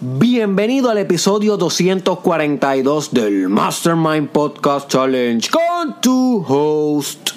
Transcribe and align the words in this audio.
Bienvenido 0.00 0.90
al 0.90 0.98
episodio 0.98 1.56
242 1.56 3.12
del 3.12 3.48
Mastermind 3.48 4.28
Podcast 4.28 4.88
Challenge 4.88 5.50
con 5.50 6.00
tu 6.00 6.44
host 6.46 7.30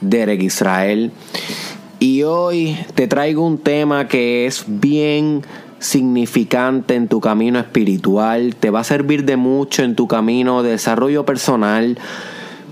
Derek 0.00 0.40
Israel. 0.40 1.12
Y 1.98 2.22
hoy 2.22 2.78
te 2.94 3.08
traigo 3.08 3.46
un 3.46 3.58
tema 3.58 4.08
que 4.08 4.46
es 4.46 4.64
bien 4.66 5.42
significante 5.80 6.94
en 6.94 7.08
tu 7.08 7.20
camino 7.20 7.58
espiritual, 7.58 8.56
te 8.56 8.70
va 8.70 8.80
a 8.80 8.84
servir 8.84 9.26
de 9.26 9.36
mucho 9.36 9.82
en 9.82 9.94
tu 9.94 10.08
camino 10.08 10.62
de 10.62 10.70
desarrollo 10.70 11.26
personal 11.26 11.98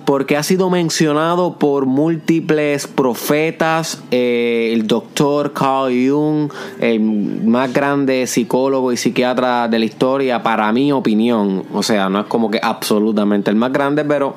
porque 0.06 0.36
ha 0.36 0.42
sido 0.44 0.70
mencionado 0.70 1.58
por 1.58 1.84
múltiples 1.84 2.86
profetas, 2.86 4.00
eh, 4.12 4.70
el 4.72 4.86
doctor 4.86 5.52
Carl 5.52 5.92
Jung, 5.92 6.50
el 6.80 7.00
más 7.00 7.74
grande 7.74 8.28
psicólogo 8.28 8.92
y 8.92 8.96
psiquiatra 8.96 9.66
de 9.66 9.80
la 9.80 9.84
historia, 9.84 10.44
para 10.44 10.72
mi 10.72 10.92
opinión, 10.92 11.64
o 11.74 11.82
sea, 11.82 12.08
no 12.08 12.20
es 12.20 12.26
como 12.26 12.50
que 12.52 12.60
absolutamente 12.62 13.50
el 13.50 13.56
más 13.56 13.72
grande, 13.72 14.04
pero 14.04 14.36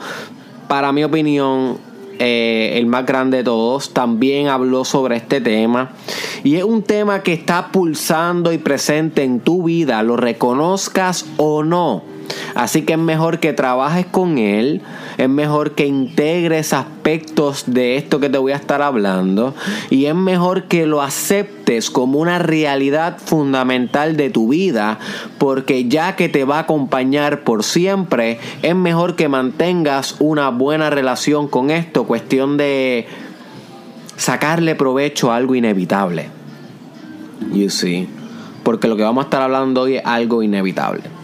para 0.68 0.92
mi 0.92 1.04
opinión, 1.04 1.78
eh, 2.18 2.74
el 2.76 2.88
más 2.88 3.06
grande 3.06 3.38
de 3.38 3.44
todos, 3.44 3.94
también 3.94 4.48
habló 4.48 4.84
sobre 4.84 5.18
este 5.18 5.40
tema. 5.40 5.92
Y 6.44 6.56
es 6.56 6.64
un 6.64 6.82
tema 6.82 7.22
que 7.22 7.34
está 7.34 7.72
pulsando 7.72 8.52
y 8.52 8.58
presente 8.58 9.24
en 9.24 9.40
tu 9.40 9.64
vida, 9.64 10.02
lo 10.02 10.18
reconozcas 10.18 11.28
o 11.38 11.64
no 11.64 12.20
Así 12.56 12.84
que 12.84 12.94
es 12.94 13.00
mejor 13.00 13.40
que 13.40 13.54
trabajes 13.54 14.06
con 14.06 14.38
él, 14.38 14.82
es 15.20 15.28
mejor 15.28 15.72
que 15.72 15.86
integres 15.86 16.72
aspectos 16.72 17.66
de 17.68 17.98
esto 17.98 18.22
que 18.22 18.30
te 18.30 18.38
voy 18.38 18.54
a 18.54 18.56
estar 18.56 18.82
hablando 18.82 19.54
y 19.90 20.06
es 20.06 20.16
mejor 20.16 20.70
que 20.70 20.86
lo 20.86 21.02
aceptes 21.02 21.92
como 21.92 22.20
una 22.20 22.40
realidad 22.40 23.18
fundamental 23.18 24.16
de 24.16 24.30
tu 24.30 24.48
vida 24.48 24.98
porque 25.38 25.90
ya 25.90 26.16
que 26.16 26.30
te 26.30 26.46
va 26.46 26.56
a 26.56 26.62
acompañar 26.62 27.44
por 27.44 27.66
siempre, 27.66 28.40
es 28.62 28.76
mejor 28.76 29.18
que 29.18 29.28
mantengas 29.28 30.16
una 30.20 30.52
buena 30.52 30.90
relación 30.90 31.50
con 31.50 31.70
esto, 31.70 32.06
cuestión 32.06 32.56
de 32.56 33.06
sacarle 34.16 34.76
provecho 34.76 35.34
a 35.34 35.36
algo 35.36 35.54
inevitable. 35.54 36.30
You 37.52 37.70
see. 37.70 38.08
Porque 38.64 38.88
lo 38.88 38.96
que 38.96 39.04
vamos 39.04 39.24
a 39.24 39.26
estar 39.26 39.42
hablando 39.42 39.82
hoy 39.82 39.98
es 39.98 40.06
algo 40.06 40.44
inevitable. 40.44 41.19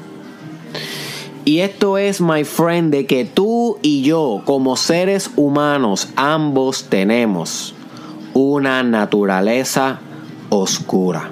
Y 1.46 1.60
esto 1.60 2.00
es, 2.00 2.22
my 2.22 2.44
friend, 2.44 2.92
de 2.92 3.06
que 3.06 3.24
tú 3.24 3.78
y 3.84 4.02
yo, 4.02 4.42
como 4.46 4.76
seres 4.76 5.30
humanos, 5.36 6.10
ambos 6.16 6.86
tenemos 6.86 7.76
una 8.34 8.82
naturaleza 8.82 10.00
oscura. 10.50 11.30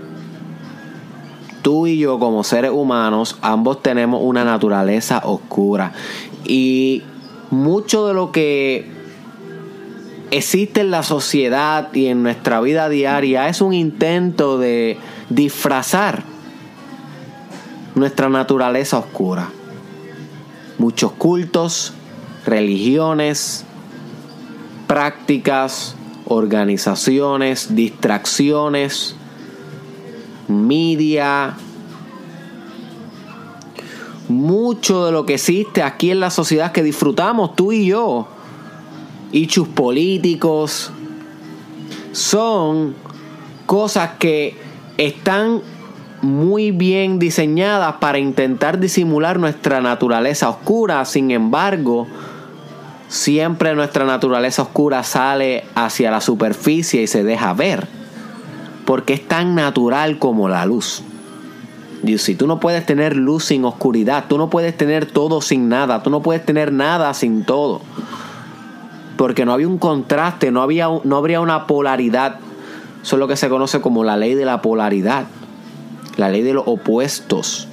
Tú 1.63 1.87
y 1.87 1.97
yo, 1.97 2.19
como 2.19 2.43
seres 2.43 2.69
humanos, 2.69 3.39
ambos 3.41 3.81
tenemos 3.81 4.21
una 4.23 4.43
naturaleza 4.43 5.23
oscura. 5.25 5.93
Y 6.45 7.01
mucho 7.49 8.05
de 8.05 8.13
lo 8.13 8.31
que 8.31 8.91
existe 10.29 10.81
en 10.81 10.91
la 10.91 11.01
sociedad 11.01 11.91
y 11.91 12.05
en 12.05 12.21
nuestra 12.21 12.61
vida 12.61 12.87
diaria 12.87 13.49
es 13.49 13.61
un 13.61 13.73
intento 13.73 14.59
de 14.59 14.99
disfrazar 15.29 16.21
nuestra 17.95 18.29
naturaleza 18.29 18.99
oscura 18.99 19.49
muchos 20.77 21.11
cultos, 21.13 21.93
religiones, 22.45 23.65
prácticas, 24.87 25.95
organizaciones, 26.25 27.75
distracciones, 27.75 29.15
media, 30.47 31.55
mucho 34.29 35.05
de 35.05 35.11
lo 35.11 35.25
que 35.25 35.35
existe 35.35 35.83
aquí 35.83 36.11
en 36.11 36.19
la 36.19 36.29
sociedad 36.29 36.71
que 36.71 36.83
disfrutamos 36.83 37.55
tú 37.55 37.71
y 37.71 37.85
yo, 37.87 38.27
hechos 39.31 39.67
políticos, 39.67 40.91
son 42.11 42.95
cosas 43.65 44.11
que 44.19 44.55
están 44.97 45.61
muy 46.23 46.71
bien 46.71 47.19
diseñadas 47.19 47.95
para 47.95 48.17
intentar 48.17 48.79
disimular 48.79 49.39
nuestra 49.39 49.81
naturaleza 49.81 50.49
oscura. 50.49 51.03
Sin 51.03 51.31
embargo, 51.31 52.07
siempre 53.09 53.75
nuestra 53.75 54.05
naturaleza 54.05 54.61
oscura 54.61 55.03
sale 55.03 55.65
hacia 55.75 56.11
la 56.11 56.21
superficie 56.21 57.03
y 57.03 57.07
se 57.07 57.25
deja 57.25 57.53
ver. 57.53 57.87
Porque 58.85 59.13
es 59.13 59.27
tan 59.27 59.53
natural 59.53 60.17
como 60.17 60.47
la 60.47 60.65
luz. 60.65 61.03
Y 62.03 62.17
si 62.17 62.35
tú 62.35 62.47
no 62.47 62.59
puedes 62.59 62.85
tener 62.85 63.17
luz 63.17 63.45
sin 63.45 63.65
oscuridad, 63.65 64.25
tú 64.29 64.37
no 64.37 64.49
puedes 64.49 64.77
tener 64.77 65.05
todo 65.05 65.41
sin 65.41 65.67
nada, 65.67 66.03
tú 66.03 66.09
no 66.09 66.21
puedes 66.21 66.45
tener 66.45 66.71
nada 66.71 67.13
sin 67.13 67.43
todo. 67.43 67.81
Porque 69.17 69.45
no 69.45 69.51
había 69.51 69.67
un 69.67 69.77
contraste, 69.77 70.51
no, 70.51 70.61
había, 70.61 70.87
no 71.03 71.17
habría 71.17 71.41
una 71.41 71.67
polaridad. 71.67 72.39
Eso 73.01 73.17
es 73.17 73.19
lo 73.19 73.27
que 73.27 73.35
se 73.35 73.49
conoce 73.49 73.81
como 73.81 74.05
la 74.05 74.15
ley 74.15 74.35
de 74.35 74.45
la 74.45 74.61
polaridad 74.61 75.25
la 76.17 76.29
ley 76.29 76.41
de 76.41 76.53
los 76.53 76.67
opuestos. 76.67 77.67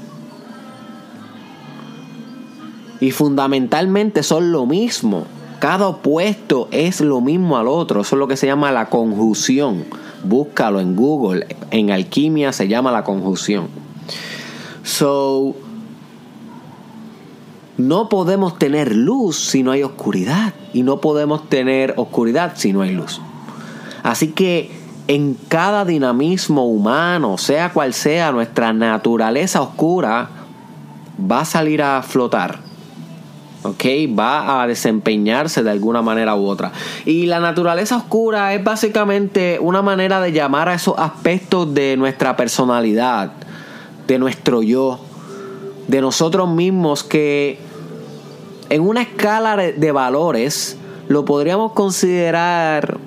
Y 3.00 3.12
fundamentalmente 3.12 4.22
son 4.22 4.52
lo 4.52 4.66
mismo. 4.66 5.26
Cada 5.58 5.88
opuesto 5.88 6.68
es 6.70 7.00
lo 7.00 7.20
mismo 7.20 7.56
al 7.56 7.68
otro. 7.68 8.02
Eso 8.02 8.16
es 8.16 8.18
lo 8.18 8.28
que 8.28 8.36
se 8.36 8.46
llama 8.46 8.72
la 8.72 8.86
conjunción. 8.86 9.84
Búscalo 10.24 10.80
en 10.80 10.96
Google. 10.96 11.46
En 11.70 11.90
alquimia 11.90 12.52
se 12.52 12.68
llama 12.68 12.92
la 12.92 13.04
conjunción. 13.04 13.68
So, 14.82 15.54
no 17.76 18.08
podemos 18.08 18.58
tener 18.58 18.94
luz 18.94 19.36
si 19.36 19.62
no 19.62 19.72
hay 19.72 19.82
oscuridad. 19.82 20.54
Y 20.72 20.82
no 20.82 21.00
podemos 21.00 21.48
tener 21.48 21.94
oscuridad 21.96 22.52
si 22.56 22.72
no 22.72 22.82
hay 22.82 22.92
luz. 22.92 23.20
Así 24.02 24.28
que 24.28 24.79
en 25.10 25.34
cada 25.48 25.84
dinamismo 25.84 26.66
humano, 26.66 27.36
sea 27.36 27.72
cual 27.72 27.94
sea 27.94 28.30
nuestra 28.30 28.72
naturaleza 28.72 29.60
oscura, 29.60 30.28
va 31.20 31.40
a 31.40 31.44
salir 31.44 31.82
a 31.82 32.00
flotar. 32.02 32.60
¿ok? 33.64 33.84
Va 34.16 34.62
a 34.62 34.68
desempeñarse 34.68 35.64
de 35.64 35.70
alguna 35.72 36.00
manera 36.00 36.36
u 36.36 36.46
otra. 36.46 36.70
Y 37.06 37.26
la 37.26 37.40
naturaleza 37.40 37.96
oscura 37.96 38.54
es 38.54 38.62
básicamente 38.62 39.58
una 39.60 39.82
manera 39.82 40.20
de 40.20 40.30
llamar 40.30 40.68
a 40.68 40.74
esos 40.74 40.94
aspectos 40.96 41.74
de 41.74 41.96
nuestra 41.96 42.36
personalidad, 42.36 43.32
de 44.06 44.16
nuestro 44.16 44.62
yo, 44.62 45.00
de 45.88 46.00
nosotros 46.00 46.48
mismos 46.48 47.02
que 47.02 47.58
en 48.68 48.82
una 48.82 49.02
escala 49.02 49.56
de 49.56 49.90
valores 49.90 50.76
lo 51.08 51.24
podríamos 51.24 51.72
considerar 51.72 52.98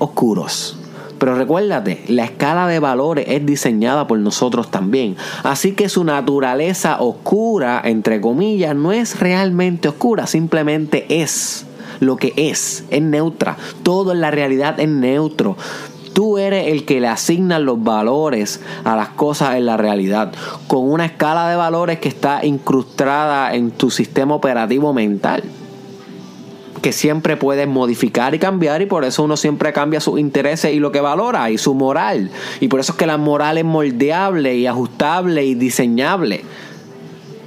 oscuros. 0.00 0.80
Pero 1.18 1.34
recuérdate, 1.34 2.04
la 2.08 2.24
escala 2.24 2.66
de 2.68 2.78
valores 2.78 3.26
es 3.28 3.44
diseñada 3.46 4.06
por 4.06 4.18
nosotros 4.18 4.70
también. 4.70 5.16
Así 5.42 5.72
que 5.72 5.88
su 5.88 6.04
naturaleza 6.04 7.00
oscura, 7.00 7.80
entre 7.84 8.20
comillas, 8.20 8.74
no 8.74 8.92
es 8.92 9.18
realmente 9.18 9.88
oscura, 9.88 10.26
simplemente 10.26 11.06
es 11.22 11.66
lo 12.00 12.16
que 12.16 12.32
es, 12.36 12.84
es 12.90 13.02
neutra. 13.02 13.56
Todo 13.82 14.12
en 14.12 14.20
la 14.20 14.30
realidad 14.30 14.78
es 14.78 14.88
neutro. 14.88 15.56
Tú 16.12 16.38
eres 16.38 16.68
el 16.68 16.86
que 16.86 17.00
le 17.00 17.08
asigna 17.08 17.58
los 17.58 17.82
valores 17.82 18.62
a 18.84 18.96
las 18.96 19.10
cosas 19.10 19.56
en 19.56 19.66
la 19.66 19.76
realidad, 19.76 20.32
con 20.66 20.90
una 20.90 21.04
escala 21.04 21.48
de 21.50 21.56
valores 21.56 21.98
que 21.98 22.08
está 22.08 22.44
incrustada 22.44 23.54
en 23.54 23.70
tu 23.70 23.90
sistema 23.90 24.34
operativo 24.34 24.94
mental 24.94 25.44
que 26.86 26.92
siempre 26.92 27.36
puedes 27.36 27.66
modificar 27.66 28.36
y 28.36 28.38
cambiar 28.38 28.80
y 28.80 28.86
por 28.86 29.04
eso 29.04 29.24
uno 29.24 29.36
siempre 29.36 29.72
cambia 29.72 29.98
sus 29.98 30.20
intereses 30.20 30.72
y 30.72 30.78
lo 30.78 30.92
que 30.92 31.00
valora 31.00 31.50
y 31.50 31.58
su 31.58 31.74
moral. 31.74 32.30
Y 32.60 32.68
por 32.68 32.78
eso 32.78 32.92
es 32.92 32.98
que 32.98 33.08
la 33.08 33.16
moral 33.16 33.58
es 33.58 33.64
moldeable 33.64 34.54
y 34.54 34.68
ajustable 34.68 35.44
y 35.44 35.56
diseñable. 35.56 36.44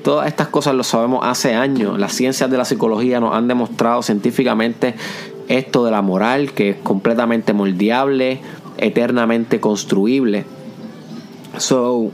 Todas 0.03 0.27
estas 0.27 0.49
cosas 0.49 0.75
lo 0.75 0.83
sabemos 0.83 1.21
hace 1.23 1.53
años. 1.53 1.97
Las 1.97 2.11
ciencias 2.11 2.51
de 2.51 2.57
la 2.57 2.65
psicología 2.65 3.21
nos 3.21 3.33
han 3.33 3.47
demostrado 3.47 4.01
científicamente 4.01 4.95
esto 5.47 5.85
de 5.85 5.91
la 5.91 6.01
moral, 6.01 6.51
que 6.51 6.71
es 6.71 6.75
completamente 6.83 7.53
moldeable, 7.53 8.41
eternamente 8.77 9.61
construible. 9.61 10.43
So, 11.57 12.11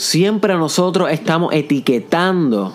Siempre 0.00 0.54
nosotros 0.54 1.10
estamos 1.10 1.52
etiquetando 1.52 2.72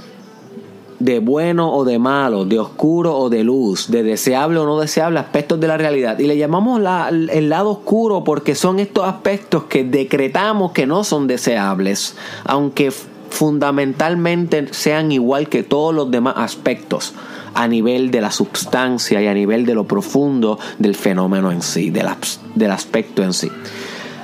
de 1.00 1.18
bueno 1.18 1.74
o 1.74 1.84
de 1.84 1.98
malo, 1.98 2.46
de 2.46 2.60
oscuro 2.60 3.18
o 3.18 3.32
de 3.32 3.44
luz, 3.44 3.90
de 3.90 4.04
deseable 4.04 4.60
o 4.60 4.66
no 4.68 4.80
deseable 4.80 5.18
aspectos 5.18 5.60
de 5.60 5.68
la 5.68 5.76
realidad. 5.76 6.20
Y 6.20 6.28
le 6.28 6.38
llamamos 6.38 6.80
el 7.10 7.50
lado 7.50 7.72
oscuro 7.72 8.24
porque 8.24 8.54
son 8.54 8.80
estos 8.80 9.08
aspectos 9.08 9.64
que 9.64 9.84
decretamos 9.84 10.72
que 10.72 10.86
no 10.86 11.04
son 11.04 11.26
deseables, 11.26 12.16
aunque 12.44 12.92
fundamentalmente 12.92 14.72
sean 14.72 15.12
igual 15.12 15.50
que 15.50 15.64
todos 15.64 15.96
los 15.96 16.12
demás 16.12 16.36
aspectos 16.38 17.16
a 17.56 17.68
nivel 17.68 18.12
de 18.12 18.22
la 18.22 18.30
substancia 18.30 19.20
y 19.20 19.26
a 19.26 19.34
nivel 19.34 19.66
de 19.66 19.74
lo 19.74 19.86
profundo 19.86 20.60
del 20.78 20.94
fenómeno 20.94 21.52
en 21.52 21.64
sí, 21.64 21.90
del, 21.90 22.06
del 22.54 22.70
aspecto 22.70 23.24
en 23.24 23.34
sí. 23.34 23.50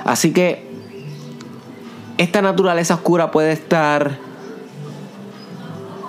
Así 0.04 0.32
que 0.32 0.70
esta 2.18 2.42
naturaleza 2.42 2.94
oscura 2.94 3.30
puede 3.30 3.52
estar 3.52 4.18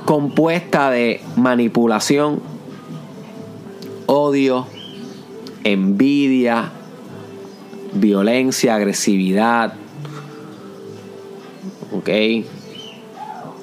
compuesta 0.05 0.89
de 0.91 1.21
manipulación, 1.35 2.41
odio, 4.05 4.67
envidia, 5.63 6.71
violencia, 7.93 8.75
agresividad, 8.75 9.73
¿ok? 11.93 12.09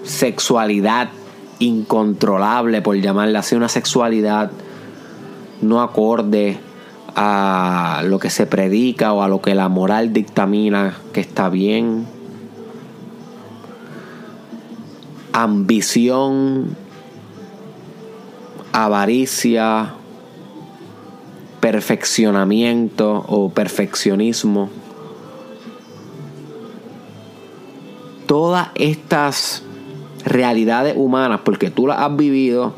Sexualidad 0.05 1.11
incontrolable, 1.59 2.81
por 2.81 2.97
llamarla 2.97 3.41
así, 3.41 3.55
una 3.55 3.69
sexualidad 3.69 4.51
no 5.61 5.83
acorde 5.83 6.59
a 7.15 8.03
lo 8.07 8.19
que 8.19 8.31
se 8.31 8.47
predica 8.47 9.13
o 9.13 9.23
a 9.23 9.29
lo 9.29 9.43
que 9.43 9.55
la 9.55 9.69
moral 9.69 10.13
dictamina 10.13 10.97
que 11.13 11.21
está 11.21 11.49
bien. 11.49 12.20
Ambición, 15.33 16.77
avaricia, 18.73 19.95
perfeccionamiento 21.61 23.25
o 23.29 23.51
perfeccionismo. 23.51 24.71
Todas 28.27 28.69
estas 28.75 29.63
realidades 30.25 30.95
humanas, 30.97 31.41
porque 31.45 31.71
tú 31.71 31.87
las 31.87 32.01
has 32.01 32.17
vivido, 32.17 32.75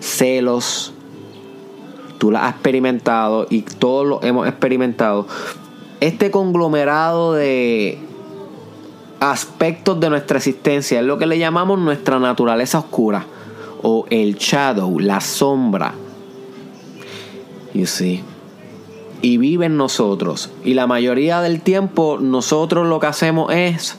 celos, 0.00 0.92
tú 2.18 2.30
las 2.30 2.44
has 2.44 2.54
experimentado 2.54 3.46
y 3.50 3.62
todos 3.62 4.06
lo 4.06 4.22
hemos 4.22 4.48
experimentado. 4.48 5.26
Este 6.00 6.30
conglomerado 6.30 7.34
de 7.34 7.98
aspectos 9.20 9.98
de 10.00 10.10
nuestra 10.10 10.38
existencia 10.38 11.00
es 11.00 11.06
lo 11.06 11.18
que 11.18 11.26
le 11.26 11.38
llamamos 11.38 11.78
nuestra 11.78 12.18
naturaleza 12.18 12.78
oscura 12.78 13.26
o 13.82 14.06
el 14.10 14.36
shadow, 14.36 14.98
la 14.98 15.20
sombra. 15.20 15.94
You 17.74 17.86
see. 17.86 18.22
Y 19.20 19.36
vive 19.36 19.66
en 19.66 19.76
nosotros. 19.76 20.50
Y 20.64 20.74
la 20.74 20.86
mayoría 20.86 21.40
del 21.40 21.60
tiempo 21.60 22.18
nosotros 22.20 22.88
lo 22.88 23.00
que 23.00 23.06
hacemos 23.06 23.52
es 23.52 23.98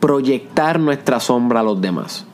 proyectar 0.00 0.78
nuestra 0.78 1.20
sombra 1.20 1.60
a 1.60 1.62
los 1.62 1.80
demás. 1.80 2.26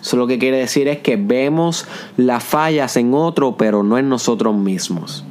Eso 0.00 0.16
lo 0.16 0.26
que 0.26 0.38
quiere 0.38 0.58
decir 0.58 0.88
es 0.88 0.98
que 0.98 1.16
vemos 1.16 1.86
las 2.16 2.42
fallas 2.42 2.96
en 2.96 3.12
otro, 3.14 3.56
pero 3.56 3.82
no 3.82 3.98
en 3.98 4.08
nosotros 4.08 4.54
mismos. 4.54 5.24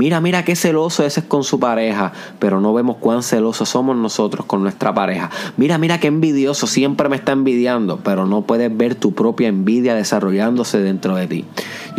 Mira, 0.00 0.18
mira 0.22 0.46
qué 0.46 0.56
celoso 0.56 1.04
ese 1.04 1.20
es 1.20 1.26
con 1.26 1.44
su 1.44 1.60
pareja, 1.60 2.12
pero 2.38 2.58
no 2.58 2.72
vemos 2.72 2.96
cuán 2.96 3.22
celosos 3.22 3.68
somos 3.68 3.94
nosotros 3.98 4.46
con 4.46 4.62
nuestra 4.62 4.94
pareja. 4.94 5.28
Mira, 5.58 5.76
mira 5.76 6.00
qué 6.00 6.06
envidioso, 6.06 6.66
siempre 6.66 7.10
me 7.10 7.16
está 7.16 7.32
envidiando, 7.32 7.98
pero 8.02 8.24
no 8.24 8.40
puedes 8.40 8.74
ver 8.74 8.94
tu 8.94 9.12
propia 9.12 9.48
envidia 9.48 9.94
desarrollándose 9.94 10.78
dentro 10.78 11.16
de 11.16 11.26
ti. 11.26 11.44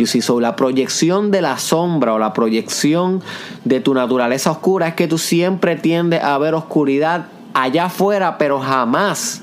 Y 0.00 0.06
si 0.06 0.20
sobre 0.20 0.42
la 0.42 0.56
proyección 0.56 1.30
de 1.30 1.42
la 1.42 1.58
sombra 1.58 2.12
o 2.12 2.18
la 2.18 2.32
proyección 2.32 3.22
de 3.64 3.78
tu 3.78 3.94
naturaleza 3.94 4.50
oscura 4.50 4.88
es 4.88 4.94
que 4.94 5.06
tú 5.06 5.16
siempre 5.16 5.76
tiendes 5.76 6.24
a 6.24 6.36
ver 6.38 6.54
oscuridad 6.54 7.26
allá 7.54 7.84
afuera, 7.84 8.36
pero 8.36 8.58
jamás 8.58 9.42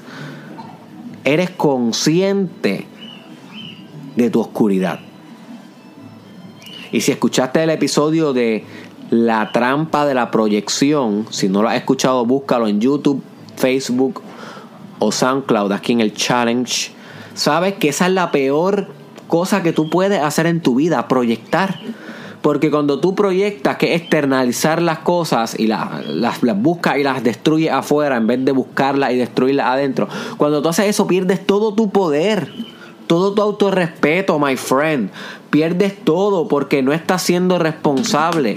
eres 1.23 1.50
consciente 1.50 2.88
de 4.17 4.29
tu 4.29 4.41
oscuridad. 4.41 5.00
Y 6.91 7.01
si 7.01 7.12
escuchaste 7.12 7.63
el 7.63 7.69
episodio 7.69 8.33
de 8.33 8.63
La 9.12 9.51
trampa 9.51 10.06
de 10.06 10.13
la 10.13 10.31
proyección, 10.31 11.27
si 11.30 11.50
no 11.50 11.62
lo 11.62 11.69
has 11.69 11.77
escuchado, 11.77 12.25
búscalo 12.25 12.68
en 12.68 12.80
YouTube, 12.80 13.24
Facebook 13.56 14.21
o 15.00 15.12
SoundCloud, 15.12 15.71
aquí 15.71 15.94
en 15.94 16.01
el 16.01 16.13
challenge. 16.13 16.91
Sabes 17.33 17.74
que 17.75 17.89
esa 17.89 18.07
es 18.07 18.13
la 18.13 18.31
peor 18.31 18.88
cosa 19.30 19.63
que 19.63 19.71
tú 19.71 19.89
puedes 19.89 20.21
hacer 20.21 20.45
en 20.45 20.62
tu 20.62 20.75
vida, 20.75 21.07
proyectar. 21.07 21.80
Porque 22.41 22.71
cuando 22.71 23.00
tú 23.00 23.15
proyectas 23.15 23.77
que 23.77 23.95
externalizar 23.95 24.81
las 24.81 25.00
cosas 25.00 25.59
y 25.59 25.68
las, 25.68 26.06
las, 26.07 26.41
buscas 26.56 26.97
y 26.97 27.03
las 27.03 27.24
destruyes 27.24 27.71
afuera 27.71 28.18
en 28.18 28.27
vez 28.27 28.44
de 28.45 28.51
buscarlas 28.51 29.12
y 29.12 29.18
destruirlas 29.18 29.68
adentro, 29.68 30.07
cuando 30.38 30.62
tú 30.62 30.69
haces 30.69 30.88
eso 30.88 31.06
pierdes 31.06 31.45
todo 31.45 31.74
tu 31.74 31.89
poder, 31.89 32.50
todo 33.07 33.33
tu 33.33 33.41
autorrespeto, 33.41 34.39
my 34.39 34.56
friend. 34.56 35.09
Pierdes 35.50 36.04
todo 36.04 36.48
porque 36.48 36.84
no 36.84 36.94
estás 36.94 37.22
siendo 37.22 37.60
responsable 37.60 38.56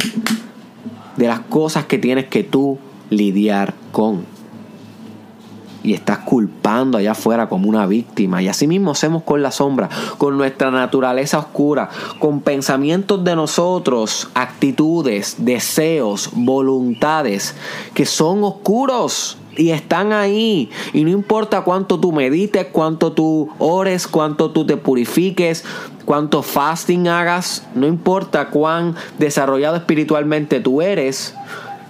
de 1.16 1.26
las 1.26 1.40
cosas 1.40 1.86
que 1.86 1.98
tienes 1.98 2.26
que 2.26 2.42
tú 2.42 2.78
lidiar 3.10 3.74
con 3.92 4.24
y 5.84 5.94
estás 5.94 6.18
culpando 6.18 6.98
allá 6.98 7.12
afuera 7.12 7.48
como 7.48 7.68
una 7.68 7.86
víctima. 7.86 8.42
Y 8.42 8.48
así 8.48 8.66
mismo 8.66 8.92
hacemos 8.92 9.22
con 9.22 9.42
la 9.42 9.50
sombra, 9.50 9.88
con 10.18 10.36
nuestra 10.36 10.70
naturaleza 10.70 11.38
oscura, 11.38 11.90
con 12.18 12.40
pensamientos 12.40 13.24
de 13.24 13.36
nosotros, 13.36 14.28
actitudes, 14.34 15.36
deseos, 15.38 16.30
voluntades 16.34 17.54
que 17.94 18.06
son 18.06 18.44
oscuros 18.44 19.38
y 19.56 19.70
están 19.70 20.12
ahí. 20.12 20.70
Y 20.92 21.04
no 21.04 21.10
importa 21.10 21.62
cuánto 21.62 21.98
tú 21.98 22.12
medites, 22.12 22.66
cuánto 22.72 23.12
tú 23.12 23.50
ores, 23.58 24.06
cuánto 24.06 24.50
tú 24.50 24.66
te 24.66 24.76
purifiques, 24.76 25.64
cuánto 26.04 26.42
fasting 26.42 27.08
hagas, 27.08 27.66
no 27.74 27.86
importa 27.86 28.48
cuán 28.48 28.94
desarrollado 29.18 29.76
espiritualmente 29.76 30.60
tú 30.60 30.82
eres 30.82 31.34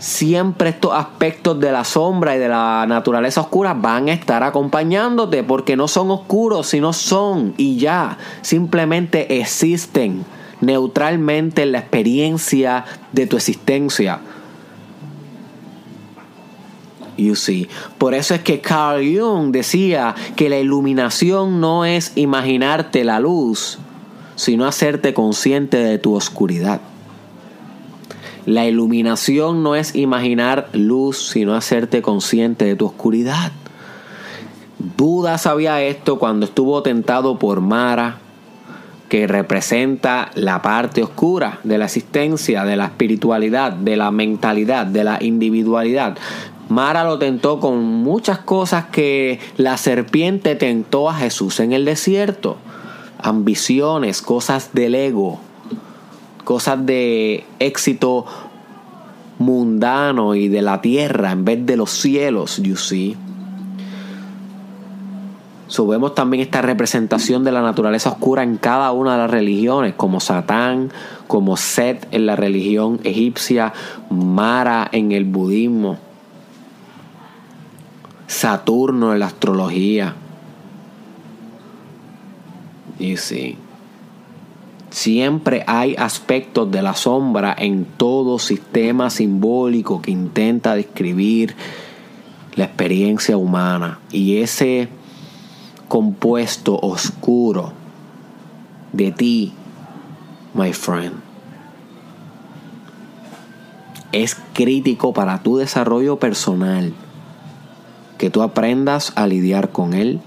siempre 0.02 0.70
estos 0.70 0.92
aspectos 0.92 1.60
de 1.60 1.70
la 1.70 1.84
sombra 1.84 2.34
y 2.34 2.40
de 2.40 2.48
la 2.48 2.86
naturaleza 2.88 3.40
oscura 3.40 3.72
van 3.72 4.08
a 4.08 4.12
estar 4.12 4.42
acompañándote 4.42 5.44
porque 5.44 5.76
no 5.76 5.86
son 5.86 6.10
oscuros, 6.10 6.66
sino 6.66 6.92
son 6.92 7.54
y 7.56 7.76
ya, 7.76 8.18
simplemente 8.40 9.38
existen 9.38 10.24
neutralmente 10.60 11.62
en 11.62 11.72
la 11.72 11.78
experiencia 11.78 12.84
de 13.12 13.26
tu 13.26 13.36
existencia. 13.36 14.20
You 17.16 17.36
see. 17.36 17.68
Por 17.98 18.14
eso 18.14 18.34
es 18.34 18.42
que 18.42 18.60
Carl 18.60 19.02
Jung 19.02 19.52
decía 19.52 20.14
que 20.36 20.48
la 20.48 20.58
iluminación 20.58 21.60
no 21.60 21.84
es 21.84 22.12
imaginarte 22.16 23.04
la 23.04 23.20
luz, 23.20 23.78
sino 24.36 24.66
hacerte 24.66 25.14
consciente 25.14 25.76
de 25.76 25.98
tu 25.98 26.14
oscuridad. 26.14 26.80
La 28.46 28.66
iluminación 28.66 29.62
no 29.62 29.76
es 29.76 29.94
imaginar 29.94 30.68
luz, 30.72 31.28
sino 31.30 31.54
hacerte 31.54 32.02
consciente 32.02 32.64
de 32.64 32.74
tu 32.74 32.86
oscuridad. 32.86 33.52
Buda 34.96 35.38
sabía 35.38 35.80
esto 35.82 36.18
cuando 36.18 36.46
estuvo 36.46 36.82
tentado 36.82 37.38
por 37.38 37.60
Mara, 37.60 38.18
que 39.08 39.26
representa 39.26 40.30
la 40.34 40.60
parte 40.62 41.02
oscura 41.02 41.60
de 41.62 41.78
la 41.78 41.84
existencia, 41.84 42.64
de 42.64 42.76
la 42.76 42.86
espiritualidad, 42.86 43.72
de 43.72 43.96
la 43.96 44.10
mentalidad, 44.10 44.86
de 44.86 45.04
la 45.04 45.22
individualidad. 45.22 46.16
Mara 46.72 47.04
lo 47.04 47.18
tentó 47.18 47.60
con 47.60 47.84
muchas 47.84 48.38
cosas 48.38 48.86
que 48.86 49.38
la 49.58 49.76
serpiente 49.76 50.54
tentó 50.54 51.10
a 51.10 51.14
Jesús 51.14 51.60
en 51.60 51.74
el 51.74 51.84
desierto. 51.84 52.56
Ambiciones, 53.18 54.22
cosas 54.22 54.70
del 54.72 54.94
ego, 54.94 55.38
cosas 56.44 56.86
de 56.86 57.44
éxito 57.58 58.24
mundano 59.38 60.34
y 60.34 60.48
de 60.48 60.62
la 60.62 60.80
tierra 60.80 61.32
en 61.32 61.44
vez 61.44 61.66
de 61.66 61.76
los 61.76 61.90
cielos, 61.90 62.56
you 62.62 62.76
see. 62.76 63.18
So, 65.66 65.86
vemos 65.86 66.14
también 66.14 66.42
esta 66.42 66.62
representación 66.62 67.44
de 67.44 67.52
la 67.52 67.60
naturaleza 67.60 68.08
oscura 68.08 68.42
en 68.44 68.56
cada 68.56 68.92
una 68.92 69.12
de 69.12 69.18
las 69.18 69.30
religiones, 69.30 69.92
como 69.94 70.20
Satán, 70.20 70.90
como 71.26 71.58
Set 71.58 72.08
en 72.12 72.24
la 72.24 72.34
religión 72.34 72.98
egipcia, 73.04 73.74
Mara 74.08 74.88
en 74.90 75.12
el 75.12 75.26
budismo, 75.26 75.98
Saturno 78.32 79.12
en 79.12 79.20
la 79.20 79.26
astrología. 79.26 80.14
You 82.98 83.18
see. 83.18 83.58
Siempre 84.88 85.64
hay 85.66 85.94
aspectos 85.96 86.70
de 86.70 86.80
la 86.80 86.94
sombra 86.94 87.54
en 87.56 87.84
todo 87.84 88.38
sistema 88.38 89.10
simbólico 89.10 90.00
que 90.00 90.12
intenta 90.12 90.74
describir 90.74 91.54
la 92.54 92.64
experiencia 92.64 93.36
humana. 93.36 94.00
Y 94.10 94.38
ese 94.38 94.88
compuesto 95.88 96.78
oscuro 96.80 97.74
de 98.94 99.12
ti, 99.12 99.52
my 100.54 100.72
friend, 100.72 101.16
es 104.10 104.34
crítico 104.54 105.12
para 105.12 105.42
tu 105.42 105.58
desarrollo 105.58 106.18
personal 106.18 106.94
que 108.22 108.30
tú 108.30 108.42
aprendas 108.42 109.12
a 109.16 109.26
lidiar 109.26 109.70
con 109.70 109.94
él, 109.94 110.20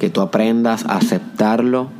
que 0.00 0.08
tú 0.08 0.22
aprendas 0.22 0.86
a 0.86 0.96
aceptarlo 0.96 1.90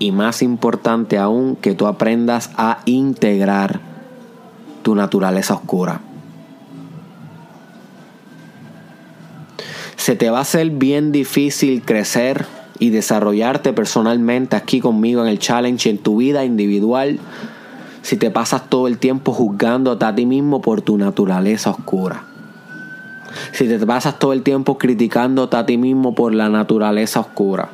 y 0.00 0.10
más 0.10 0.42
importante 0.42 1.16
aún, 1.16 1.54
que 1.54 1.76
tú 1.76 1.86
aprendas 1.86 2.50
a 2.56 2.80
integrar 2.86 3.78
tu 4.82 4.96
naturaleza 4.96 5.54
oscura. 5.54 6.00
Se 9.94 10.16
te 10.16 10.28
va 10.28 10.38
a 10.38 10.42
hacer 10.42 10.68
bien 10.70 11.12
difícil 11.12 11.82
crecer 11.82 12.46
y 12.80 12.90
desarrollarte 12.90 13.72
personalmente 13.72 14.56
aquí 14.56 14.80
conmigo 14.80 15.22
en 15.22 15.28
el 15.28 15.38
challenge 15.38 15.88
en 15.88 15.98
tu 15.98 16.16
vida 16.16 16.44
individual 16.44 17.20
si 18.02 18.16
te 18.16 18.32
pasas 18.32 18.68
todo 18.68 18.88
el 18.88 18.98
tiempo 18.98 19.32
juzgando 19.32 19.96
a 20.00 20.14
ti 20.16 20.26
mismo 20.26 20.60
por 20.60 20.82
tu 20.82 20.98
naturaleza 20.98 21.70
oscura. 21.70 22.24
Si 23.52 23.68
te 23.68 23.78
pasas 23.86 24.18
todo 24.18 24.32
el 24.32 24.42
tiempo 24.42 24.78
criticando 24.78 25.48
a 25.52 25.66
ti 25.66 25.78
mismo 25.78 26.14
por 26.14 26.34
la 26.34 26.48
naturaleza 26.48 27.20
oscura. 27.20 27.70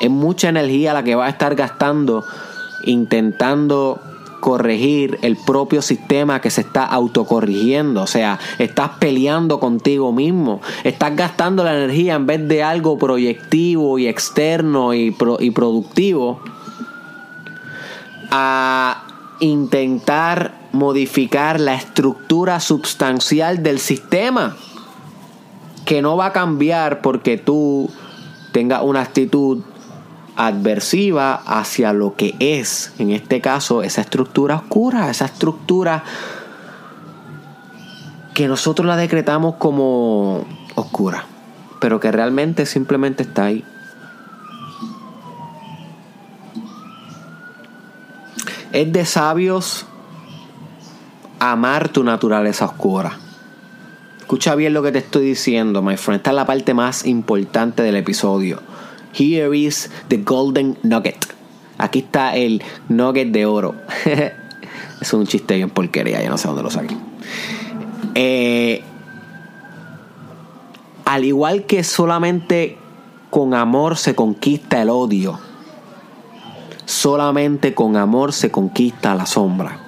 Es 0.00 0.10
mucha 0.10 0.48
energía 0.48 0.92
la 0.92 1.02
que 1.02 1.14
vas 1.14 1.26
a 1.26 1.30
estar 1.30 1.54
gastando 1.54 2.24
intentando 2.84 4.00
corregir 4.40 5.18
el 5.22 5.36
propio 5.36 5.82
sistema 5.82 6.40
que 6.40 6.50
se 6.50 6.60
está 6.60 6.84
autocorrigiendo. 6.84 8.02
O 8.02 8.06
sea, 8.06 8.38
estás 8.58 8.90
peleando 9.00 9.58
contigo 9.58 10.12
mismo. 10.12 10.60
Estás 10.84 11.16
gastando 11.16 11.64
la 11.64 11.74
energía 11.76 12.14
en 12.14 12.26
vez 12.26 12.46
de 12.46 12.62
algo 12.62 12.96
proyectivo 12.96 13.98
y 13.98 14.06
externo 14.06 14.94
y, 14.94 15.16
y 15.40 15.50
productivo 15.50 16.40
a 18.30 19.04
intentar 19.40 20.52
modificar 20.76 21.58
la 21.58 21.74
estructura 21.74 22.60
substancial 22.60 23.62
del 23.62 23.80
sistema 23.80 24.56
que 25.84 26.02
no 26.02 26.16
va 26.16 26.26
a 26.26 26.32
cambiar 26.32 27.00
porque 27.00 27.38
tú 27.38 27.90
tengas 28.52 28.82
una 28.82 29.00
actitud 29.00 29.62
adversiva 30.36 31.34
hacia 31.34 31.92
lo 31.92 32.14
que 32.14 32.34
es, 32.38 32.92
en 32.98 33.10
este 33.10 33.40
caso, 33.40 33.82
esa 33.82 34.02
estructura 34.02 34.56
oscura, 34.56 35.10
esa 35.10 35.24
estructura 35.24 36.04
que 38.34 38.48
nosotros 38.48 38.86
la 38.86 38.96
decretamos 38.96 39.54
como 39.54 40.44
oscura, 40.74 41.24
pero 41.80 42.00
que 42.00 42.12
realmente 42.12 42.66
simplemente 42.66 43.22
está 43.22 43.44
ahí. 43.44 43.64
Es 48.72 48.92
de 48.92 49.06
sabios 49.06 49.86
amar 51.52 51.88
tu 51.88 52.04
naturaleza 52.04 52.64
oscura. 52.64 53.18
Escucha 54.18 54.54
bien 54.54 54.74
lo 54.74 54.82
que 54.82 54.92
te 54.92 54.98
estoy 54.98 55.26
diciendo, 55.26 55.82
my 55.82 55.96
friend. 55.96 56.18
Esta 56.18 56.30
es 56.30 56.36
la 56.36 56.46
parte 56.46 56.74
más 56.74 57.06
importante 57.06 57.82
del 57.82 57.96
episodio. 57.96 58.60
Here 59.14 59.56
is 59.56 59.90
the 60.08 60.16
golden 60.16 60.76
nugget. 60.82 61.26
Aquí 61.78 62.00
está 62.00 62.34
el 62.34 62.62
nugget 62.88 63.28
de 63.28 63.46
oro. 63.46 63.74
es 65.00 65.12
un 65.12 65.26
chiste 65.26 65.54
bien 65.54 65.70
porquería, 65.70 66.22
ya 66.22 66.28
no 66.28 66.38
sé 66.38 66.48
dónde 66.48 66.62
lo 66.62 66.70
saqué. 66.70 66.96
Eh, 68.14 68.82
al 71.04 71.24
igual 71.24 71.64
que 71.64 71.84
solamente 71.84 72.78
con 73.30 73.54
amor 73.54 73.96
se 73.96 74.14
conquista 74.14 74.82
el 74.82 74.90
odio, 74.90 75.38
solamente 76.84 77.74
con 77.74 77.96
amor 77.96 78.32
se 78.32 78.50
conquista 78.50 79.14
la 79.14 79.26
sombra. 79.26 79.85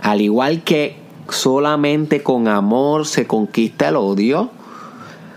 Al 0.00 0.20
igual 0.20 0.62
que 0.62 0.96
solamente 1.28 2.22
con 2.22 2.48
amor 2.48 3.06
se 3.06 3.26
conquista 3.26 3.88
el 3.88 3.96
odio, 3.96 4.50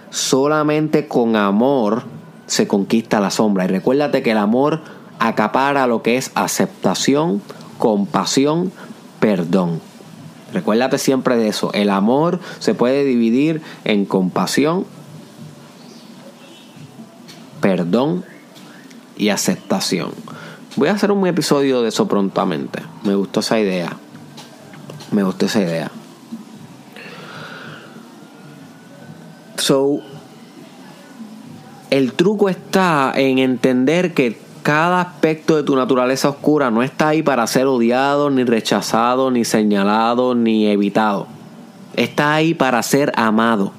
solamente 0.09 1.07
con 1.07 1.35
amor 1.35 2.03
se 2.45 2.67
conquista 2.67 3.19
la 3.19 3.31
sombra. 3.31 3.65
Y 3.65 3.67
recuérdate 3.67 4.21
que 4.21 4.31
el 4.31 4.37
amor 4.37 4.81
acapara 5.19 5.87
lo 5.87 6.01
que 6.01 6.17
es 6.17 6.31
aceptación, 6.35 7.41
compasión, 7.77 8.71
perdón. 9.19 9.81
Recuérdate 10.53 10.97
siempre 10.97 11.37
de 11.37 11.47
eso. 11.47 11.71
El 11.73 11.89
amor 11.89 12.39
se 12.59 12.73
puede 12.73 13.05
dividir 13.05 13.61
en 13.85 14.05
compasión, 14.05 14.85
perdón 17.61 18.25
y 19.15 19.29
aceptación. 19.29 20.11
Voy 20.75 20.89
a 20.89 20.93
hacer 20.93 21.11
un 21.11 21.25
episodio 21.27 21.81
de 21.81 21.89
eso 21.89 22.07
prontamente. 22.07 22.81
Me 23.03 23.15
gustó 23.15 23.39
esa 23.41 23.59
idea. 23.59 23.95
Me 25.11 25.23
gustó 25.23 25.45
esa 25.45 25.61
idea. 25.61 25.91
So, 29.57 29.99
el 31.89 32.13
truco 32.13 32.49
está 32.49 33.13
en 33.15 33.37
entender 33.37 34.13
que 34.13 34.39
cada 34.63 35.01
aspecto 35.01 35.55
de 35.55 35.63
tu 35.63 35.75
naturaleza 35.75 36.29
oscura 36.29 36.71
no 36.71 36.83
está 36.83 37.09
ahí 37.09 37.23
para 37.23 37.45
ser 37.47 37.67
odiado, 37.67 38.29
ni 38.29 38.43
rechazado, 38.43 39.29
ni 39.29 39.43
señalado, 39.43 40.33
ni 40.33 40.67
evitado. 40.67 41.27
Está 41.95 42.33
ahí 42.33 42.53
para 42.53 42.81
ser 42.83 43.11
amado. 43.15 43.73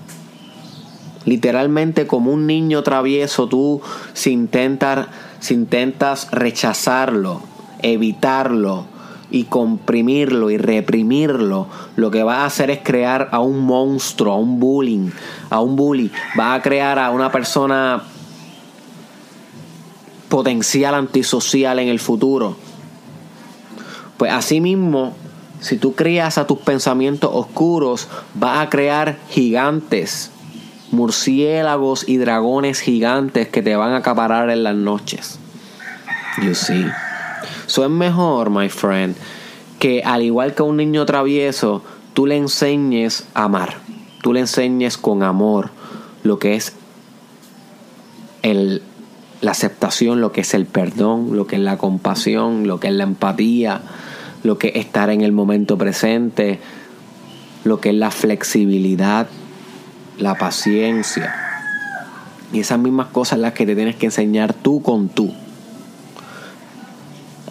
Literalmente 1.24 2.06
como 2.06 2.32
un 2.32 2.46
niño 2.46 2.82
travieso, 2.82 3.48
tú 3.48 3.80
si 4.12 4.32
intentas, 4.32 5.06
si 5.40 5.54
intentas 5.54 6.30
rechazarlo, 6.32 7.42
evitarlo, 7.80 8.86
y 9.32 9.44
comprimirlo 9.44 10.50
y 10.50 10.58
reprimirlo, 10.58 11.66
lo 11.96 12.10
que 12.10 12.22
va 12.22 12.42
a 12.42 12.44
hacer 12.44 12.70
es 12.70 12.80
crear 12.82 13.30
a 13.32 13.40
un 13.40 13.60
monstruo, 13.60 14.34
a 14.34 14.36
un 14.36 14.60
bullying, 14.60 15.10
a 15.48 15.60
un 15.60 15.74
bully. 15.74 16.12
Va 16.38 16.54
a 16.54 16.62
crear 16.62 16.98
a 16.98 17.10
una 17.10 17.32
persona 17.32 18.02
potencial 20.28 20.94
antisocial 20.94 21.78
en 21.78 21.88
el 21.88 21.98
futuro. 21.98 22.56
Pues 24.18 24.30
asimismo, 24.32 25.14
si 25.60 25.78
tú 25.78 25.94
crías 25.94 26.36
a 26.36 26.46
tus 26.46 26.58
pensamientos 26.58 27.30
oscuros, 27.32 28.08
va 28.40 28.60
a 28.60 28.68
crear 28.68 29.16
gigantes, 29.30 30.30
murciélagos 30.90 32.06
y 32.06 32.18
dragones 32.18 32.80
gigantes 32.80 33.48
que 33.48 33.62
te 33.62 33.76
van 33.76 33.92
a 33.92 33.98
acaparar 33.98 34.50
en 34.50 34.62
las 34.62 34.74
noches. 34.74 35.38
You 36.42 36.54
see. 36.54 36.86
Eso 37.66 37.84
es 37.84 37.90
mejor, 37.90 38.50
my 38.50 38.68
friend, 38.68 39.16
que 39.78 40.02
al 40.04 40.22
igual 40.22 40.54
que 40.54 40.62
a 40.62 40.64
un 40.64 40.76
niño 40.76 41.04
travieso, 41.06 41.82
tú 42.14 42.26
le 42.26 42.36
enseñes 42.36 43.26
a 43.34 43.44
amar. 43.44 43.78
Tú 44.22 44.32
le 44.32 44.40
enseñes 44.40 44.96
con 44.96 45.22
amor 45.22 45.70
lo 46.22 46.38
que 46.38 46.54
es 46.54 46.74
el, 48.42 48.82
la 49.40 49.50
aceptación, 49.50 50.20
lo 50.20 50.30
que 50.32 50.42
es 50.42 50.54
el 50.54 50.66
perdón, 50.66 51.36
lo 51.36 51.46
que 51.46 51.56
es 51.56 51.62
la 51.62 51.78
compasión, 51.78 52.68
lo 52.68 52.78
que 52.78 52.88
es 52.88 52.94
la 52.94 53.04
empatía, 53.04 53.80
lo 54.44 54.58
que 54.58 54.68
es 54.68 54.76
estar 54.76 55.10
en 55.10 55.22
el 55.22 55.32
momento 55.32 55.76
presente, 55.76 56.60
lo 57.64 57.80
que 57.80 57.90
es 57.90 57.96
la 57.96 58.10
flexibilidad, 58.10 59.26
la 60.18 60.36
paciencia. 60.36 61.34
Y 62.52 62.60
esas 62.60 62.78
mismas 62.78 63.08
cosas 63.08 63.40
las 63.40 63.54
que 63.54 63.66
te 63.66 63.74
tienes 63.74 63.96
que 63.96 64.06
enseñar 64.06 64.54
tú 64.54 64.82
con 64.82 65.08
tú 65.08 65.32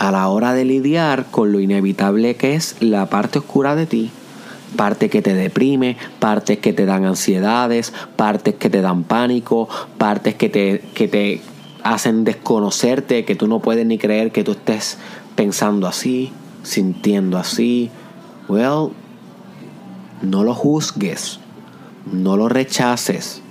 a 0.01 0.09
la 0.09 0.27
hora 0.29 0.53
de 0.53 0.65
lidiar 0.65 1.27
con 1.29 1.51
lo 1.51 1.59
inevitable 1.59 2.35
que 2.35 2.55
es 2.55 2.75
la 2.79 3.05
parte 3.11 3.37
oscura 3.37 3.75
de 3.75 3.85
ti, 3.85 4.09
parte 4.75 5.11
que 5.11 5.21
te 5.21 5.35
deprime, 5.35 5.95
partes 6.17 6.57
que 6.57 6.73
te 6.73 6.87
dan 6.87 7.05
ansiedades, 7.05 7.93
partes 8.15 8.55
que 8.55 8.71
te 8.71 8.81
dan 8.81 9.03
pánico, 9.03 9.69
partes 9.99 10.33
que 10.33 10.49
te, 10.49 10.81
que 10.95 11.07
te 11.07 11.41
hacen 11.83 12.23
desconocerte, 12.23 13.25
que 13.25 13.35
tú 13.35 13.47
no 13.47 13.59
puedes 13.59 13.85
ni 13.85 13.99
creer 13.99 14.31
que 14.31 14.43
tú 14.43 14.53
estés 14.53 14.97
pensando 15.35 15.85
así, 15.85 16.31
sintiendo 16.63 17.37
así. 17.37 17.91
Well, 18.49 18.93
no 20.23 20.43
lo 20.43 20.55
juzgues, 20.55 21.39
no 22.11 22.37
lo 22.37 22.49
rechaces, 22.49 23.43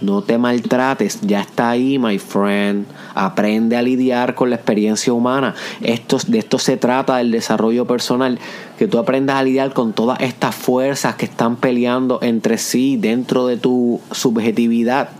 no 0.00 0.22
te 0.22 0.38
maltrates, 0.38 1.20
ya 1.22 1.40
está 1.40 1.70
ahí, 1.70 1.98
my 1.98 2.18
friend. 2.18 2.86
Aprende 3.14 3.76
a 3.76 3.82
lidiar 3.82 4.34
con 4.34 4.50
la 4.50 4.56
experiencia 4.56 5.12
humana. 5.12 5.54
Esto, 5.80 6.18
de 6.26 6.38
esto 6.38 6.58
se 6.58 6.76
trata 6.76 7.16
del 7.16 7.30
desarrollo 7.30 7.86
personal, 7.86 8.38
que 8.78 8.88
tú 8.88 8.98
aprendas 8.98 9.36
a 9.36 9.42
lidiar 9.42 9.72
con 9.72 9.92
todas 9.92 10.20
estas 10.20 10.54
fuerzas 10.54 11.14
que 11.14 11.26
están 11.26 11.56
peleando 11.56 12.18
entre 12.22 12.58
sí 12.58 12.96
dentro 12.96 13.46
de 13.46 13.56
tu 13.56 14.00
subjetividad. 14.10 15.10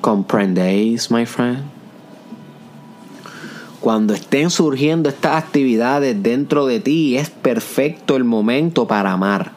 ¿Comprendéis, 0.00 1.10
my 1.10 1.26
friend? 1.26 1.79
Cuando 3.80 4.12
estén 4.12 4.50
surgiendo 4.50 5.08
estas 5.08 5.42
actividades 5.42 6.22
dentro 6.22 6.66
de 6.66 6.80
ti, 6.80 7.16
es 7.16 7.30
perfecto 7.30 8.16
el 8.16 8.24
momento 8.24 8.86
para 8.86 9.12
amar. 9.12 9.52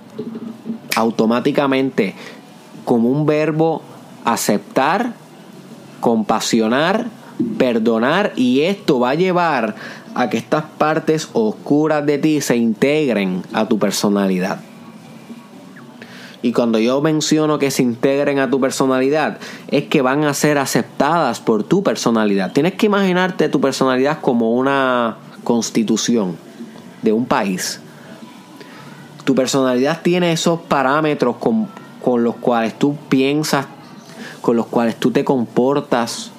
Automáticamente, 0.96 2.16
como 2.86 3.10
un 3.10 3.26
verbo, 3.26 3.82
aceptar, 4.24 5.14
compasionar, 6.00 7.08
perdonar 7.58 8.32
y 8.36 8.62
esto 8.62 9.00
va 9.00 9.12
a 9.12 9.16
llevar 9.16 9.76
a 10.16 10.30
que 10.30 10.38
estas 10.38 10.64
partes 10.78 11.30
oscuras 11.34 12.06
de 12.06 12.18
ti 12.18 12.40
se 12.40 12.56
integren 12.56 13.42
a 13.52 13.68
tu 13.68 13.78
personalidad. 13.78 14.60
Y 16.44 16.52
cuando 16.52 16.78
yo 16.78 17.02
menciono 17.02 17.58
que 17.58 17.72
se 17.72 17.84
integren 17.84 18.38
a 18.38 18.50
tu 18.50 18.60
personalidad, 18.60 19.40
es 19.70 19.86
que 19.86 20.02
van 20.02 20.26
a 20.26 20.34
ser 20.34 20.58
aceptadas 20.58 21.40
por 21.40 21.64
tu 21.64 21.84
personalidad. 21.84 22.52
Tienes 22.52 22.74
que 22.74 22.86
imaginarte 22.86 23.48
tu 23.48 23.62
personalidad 23.62 24.20
como 24.20 24.52
una 24.52 25.16
constitución 25.46 26.36
de 27.02 27.14
un 27.14 27.26
país. 27.26 27.80
Tu 29.24 29.34
personalidad 29.34 30.02
tiene 30.02 30.34
esos 30.34 30.60
parámetros 30.60 31.38
con, 31.38 31.70
con 32.04 32.26
los 32.26 32.36
cuales 32.36 32.78
tú 32.78 32.98
piensas, 33.08 33.68
con 34.42 34.58
los 34.58 34.66
cuales 34.66 34.98
tú 34.98 35.12
te 35.12 35.24
comportas, 35.24 36.32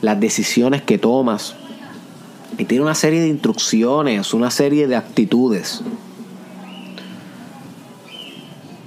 las 0.00 0.18
decisiones 0.18 0.80
que 0.80 0.96
tomas. 0.96 1.56
Y 2.56 2.64
tiene 2.64 2.84
una 2.84 2.94
serie 2.94 3.20
de 3.20 3.28
instrucciones, 3.28 4.32
una 4.32 4.50
serie 4.50 4.86
de 4.86 4.96
actitudes. 4.96 5.82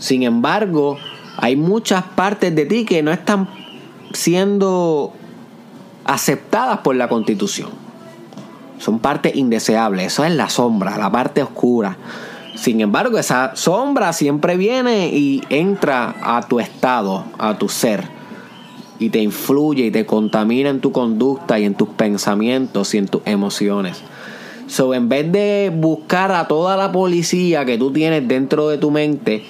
Sin 0.06 0.22
embargo, 0.22 1.00
hay 1.36 1.56
muchas 1.56 2.04
partes 2.04 2.54
de 2.54 2.68
ti 2.68 2.86
que 2.86 3.02
no 3.02 3.12
están 3.12 3.50
siendo 4.14 5.14
aceptadas 6.04 6.82
por 6.82 6.96
la 6.96 7.10
constitución. 7.10 7.70
Son 8.78 9.00
partes 9.00 9.36
indeseables. 9.36 10.06
Eso 10.06 10.24
es 10.24 10.36
la 10.36 10.48
sombra, 10.48 11.00
la 11.00 11.12
parte 11.12 11.42
oscura. 11.42 11.98
Sin 12.54 12.82
embargo, 12.82 13.18
esa 13.18 13.56
sombra 13.56 14.14
siempre 14.14 14.58
viene 14.58 15.08
y 15.08 15.42
entra 15.50 16.14
a 16.22 16.44
tu 16.48 16.60
estado, 16.60 17.26
a 17.40 17.58
tu 17.58 17.68
ser. 17.68 18.04
Y 19.00 19.10
te 19.10 19.24
influye 19.24 19.88
y 19.88 19.92
te 19.92 20.06
contamina 20.06 20.70
en 20.70 20.82
tu 20.82 20.92
conducta 20.92 21.58
y 21.58 21.66
en 21.66 21.74
tus 21.74 21.90
pensamientos 21.90 22.94
y 22.94 23.00
en 23.00 23.08
tus 23.08 23.24
emociones. 23.26 24.04
So, 24.68 24.94
en 24.94 25.10
vez 25.10 25.32
de 25.32 25.72
buscar 25.76 26.32
a 26.32 26.48
toda 26.48 26.78
la 26.78 26.92
policía 26.92 27.66
que 27.66 27.80
tú 27.80 27.92
tienes 27.92 28.28
dentro 28.28 28.70
de 28.70 28.78
tu 28.78 28.92
mente, 28.92 29.44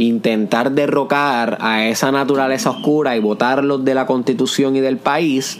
intentar 0.00 0.72
derrocar 0.72 1.58
a 1.60 1.84
esa 1.86 2.10
naturaleza 2.10 2.70
oscura 2.70 3.16
y 3.16 3.20
votarlos 3.20 3.84
de 3.84 3.94
la 3.94 4.06
constitución 4.06 4.76
y 4.76 4.80
del 4.80 4.96
país, 4.96 5.58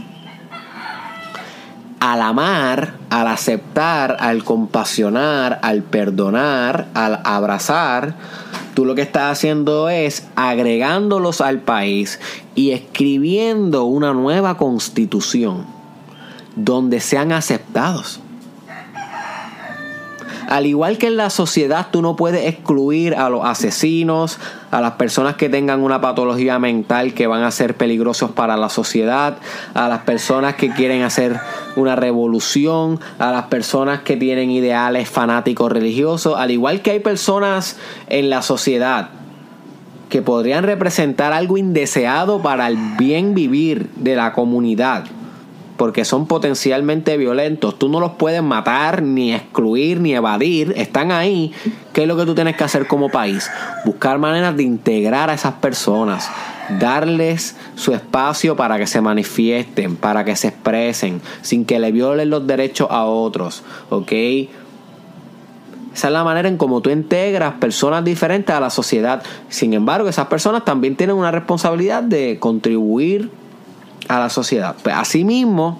al 2.01 2.23
amar, 2.23 2.95
al 3.11 3.27
aceptar, 3.27 4.17
al 4.21 4.43
compasionar, 4.43 5.61
al 5.63 5.83
perdonar, 5.83 6.89
al 6.95 7.21
abrazar, 7.25 8.15
tú 8.75 8.87
lo 8.87 8.95
que 8.95 9.03
estás 9.03 9.33
haciendo 9.33 9.91
es 9.91 10.27
agregándolos 10.35 11.43
al 11.43 11.61
país 11.61 12.19
y 12.55 12.71
escribiendo 12.71 13.85
una 13.85 14.15
nueva 14.15 14.57
constitución 14.57 15.67
donde 16.57 17.01
sean 17.01 17.33
aceptados. 17.33 18.21
Al 20.51 20.67
igual 20.67 20.99
que 20.99 21.07
en 21.07 21.17
la 21.17 21.31
sociedad, 21.31 21.87
tú 21.93 22.03
no 22.03 22.17
puedes 22.17 22.45
excluir 22.45 23.15
a 23.15 23.31
los 23.31 23.45
asesinos, 23.45 24.41
a 24.73 24.81
las 24.81 24.95
personas 24.95 25.37
que 25.37 25.49
tengan 25.49 25.81
una 25.81 26.01
patología 26.01 26.59
mental 26.59 27.15
que 27.15 27.29
van 27.29 27.45
a 27.45 27.53
ser 27.53 27.77
peligrosos 27.77 28.33
para 28.33 28.57
la 28.57 28.69
sociedad, 28.69 29.37
a 29.75 29.89
las 29.89 30.01
personas 30.01 30.57
que 30.57 30.71
quieren 30.71 31.03
hacer 31.03 31.39
una 31.77 31.95
revolución, 31.95 32.99
a 33.21 33.31
las 33.31 33.45
personas 33.45 34.01
que 34.01 34.17
tienen 34.17 34.51
ideales 34.51 35.09
fanáticos 35.09 35.71
religiosos, 35.71 36.37
al 36.37 36.51
igual 36.51 36.83
que 36.83 36.91
hay 36.91 36.99
personas 36.99 37.77
en 38.09 38.29
la 38.29 38.43
sociedad 38.43 39.11
que 40.09 40.21
podrían 40.21 40.65
representar 40.65 41.33
algo 41.33 41.59
indeseado 41.59 42.43
para 42.43 42.67
el 42.67 42.77
bien 42.99 43.37
vivir 43.37 43.89
de 43.95 44.17
la 44.17 44.33
comunidad 44.33 45.05
porque 45.81 46.05
son 46.05 46.27
potencialmente 46.27 47.17
violentos. 47.17 47.79
Tú 47.79 47.89
no 47.89 48.01
los 48.01 48.11
puedes 48.11 48.43
matar, 48.43 49.01
ni 49.01 49.33
excluir, 49.33 49.99
ni 49.99 50.15
evadir. 50.15 50.75
Están 50.77 51.11
ahí. 51.11 51.55
¿Qué 51.95 52.03
es 52.03 52.07
lo 52.07 52.19
que 52.19 52.27
tú 52.27 52.35
tienes 52.35 52.55
que 52.55 52.65
hacer 52.65 52.87
como 52.87 53.09
país? 53.09 53.51
Buscar 53.87 54.19
maneras 54.19 54.55
de 54.59 54.63
integrar 54.63 55.31
a 55.31 55.33
esas 55.33 55.55
personas. 55.55 56.31
Darles 56.79 57.57
su 57.77 57.95
espacio 57.95 58.57
para 58.57 58.77
que 58.77 58.87
se 58.87 59.01
manifiesten, 59.01 59.97
para 59.97 60.23
que 60.23 60.37
se 60.37 60.49
expresen, 60.49 61.23
sin 61.41 61.65
que 61.65 61.79
le 61.79 61.93
violen 61.93 62.29
los 62.29 62.47
derechos 62.47 62.89
a 62.91 63.07
otros. 63.07 63.63
¿Ok? 63.89 64.13
Esa 64.13 64.49
es 66.09 66.13
la 66.13 66.25
manera 66.25 66.51
en 66.51 66.59
cómo 66.59 66.83
tú 66.83 66.91
integras 66.91 67.55
personas 67.55 68.05
diferentes 68.05 68.55
a 68.55 68.61
la 68.61 68.69
sociedad. 68.69 69.23
Sin 69.49 69.73
embargo, 69.73 70.11
esas 70.11 70.27
personas 70.27 70.63
también 70.67 70.95
tienen 70.95 71.17
una 71.17 71.31
responsabilidad 71.31 72.03
de 72.03 72.37
contribuir 72.39 73.31
a 74.11 74.19
la 74.19 74.29
sociedad. 74.29 74.75
Pues 74.83 74.95
asimismo, 74.97 75.79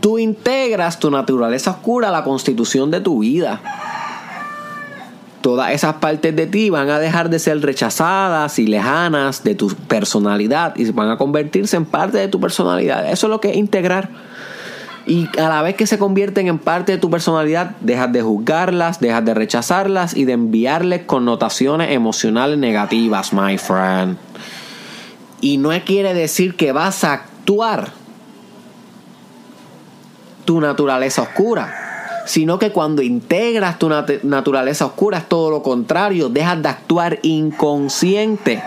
tú 0.00 0.18
integras 0.18 0.98
tu 0.98 1.10
naturaleza 1.10 1.70
oscura 1.70 2.08
a 2.08 2.10
la 2.10 2.24
constitución 2.24 2.90
de 2.90 3.00
tu 3.00 3.20
vida. 3.20 3.60
Todas 5.40 5.72
esas 5.72 5.94
partes 5.94 6.34
de 6.34 6.46
ti 6.46 6.70
van 6.70 6.90
a 6.90 6.98
dejar 6.98 7.30
de 7.30 7.38
ser 7.38 7.60
rechazadas 7.62 8.58
y 8.58 8.66
lejanas 8.66 9.44
de 9.44 9.54
tu 9.54 9.68
personalidad 9.68 10.76
y 10.76 10.90
van 10.90 11.10
a 11.10 11.18
convertirse 11.18 11.76
en 11.76 11.84
parte 11.84 12.18
de 12.18 12.28
tu 12.28 12.40
personalidad. 12.40 13.10
Eso 13.10 13.26
es 13.26 13.30
lo 13.30 13.40
que 13.40 13.50
es 13.50 13.56
integrar. 13.56 14.10
Y 15.06 15.28
a 15.38 15.48
la 15.48 15.62
vez 15.62 15.74
que 15.74 15.86
se 15.86 15.98
convierten 15.98 16.46
en 16.46 16.58
parte 16.58 16.92
de 16.92 16.98
tu 16.98 17.10
personalidad, 17.10 17.72
dejas 17.80 18.12
de 18.12 18.22
juzgarlas, 18.22 19.00
dejas 19.00 19.24
de 19.24 19.34
rechazarlas 19.34 20.16
y 20.16 20.24
de 20.24 20.32
enviarles 20.32 21.02
connotaciones 21.02 21.92
emocionales 21.92 22.58
negativas, 22.58 23.32
my 23.32 23.58
friend. 23.58 24.16
Y 25.42 25.58
no 25.58 25.70
quiere 25.84 26.14
decir 26.14 26.54
que 26.54 26.70
vas 26.70 27.02
a 27.02 27.14
actuar 27.14 27.90
tu 30.44 30.60
naturaleza 30.60 31.22
oscura, 31.22 32.22
sino 32.26 32.60
que 32.60 32.70
cuando 32.70 33.02
integras 33.02 33.76
tu 33.76 33.90
naturaleza 34.22 34.86
oscura 34.86 35.18
es 35.18 35.28
todo 35.28 35.50
lo 35.50 35.62
contrario, 35.64 36.28
dejas 36.28 36.62
de 36.62 36.68
actuar 36.68 37.18
inconsciente. 37.22 38.62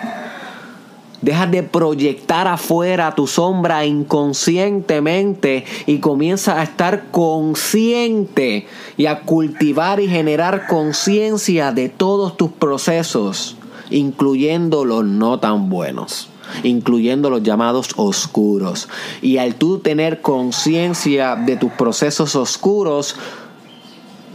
Dejas 1.21 1.49
de 1.49 1.63
proyectar 1.63 2.45
afuera 2.45 3.15
tu 3.15 3.25
sombra 3.25 3.85
inconscientemente 3.85 5.63
y 5.85 5.99
comienzas 5.99 6.57
a 6.57 6.63
estar 6.63 7.05
consciente 7.09 8.67
y 8.97 9.05
a 9.05 9.21
cultivar 9.21 10.01
y 10.01 10.09
generar 10.09 10.67
conciencia 10.67 11.71
de 11.71 11.87
todos 11.87 12.35
tus 12.35 12.51
procesos, 12.51 13.55
incluyendo 13.89 14.83
los 14.83 15.05
no 15.05 15.39
tan 15.39 15.69
buenos 15.69 16.29
incluyendo 16.63 17.29
los 17.29 17.43
llamados 17.43 17.89
oscuros. 17.95 18.87
Y 19.21 19.37
al 19.37 19.55
tú 19.55 19.79
tener 19.79 20.21
conciencia 20.21 21.35
de 21.35 21.57
tus 21.57 21.71
procesos 21.73 22.35
oscuros, 22.35 23.15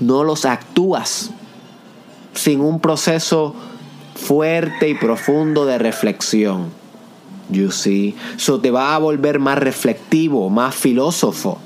no 0.01 0.25
los 0.25 0.45
actúas 0.45 1.31
sin 2.35 2.61
un 2.61 2.81
proceso 2.81 3.55
fuerte 4.15 4.89
y 4.89 4.95
profundo 4.95 5.67
de 5.67 5.79
reflexión. 5.79 6.71
You 7.51 7.71
see? 7.71 8.15
So 8.37 8.61
te 8.61 8.71
va 8.71 8.95
a 8.95 8.99
volver 8.99 9.41
más 9.41 9.59
reflectivo, 9.59 10.51
más 10.51 10.75
filósofo, 10.75 11.59